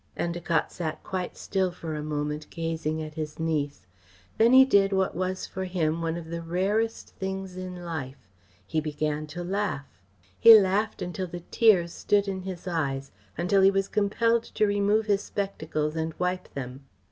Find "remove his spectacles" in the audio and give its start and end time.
14.65-15.95